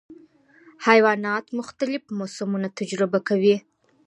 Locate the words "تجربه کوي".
2.79-3.55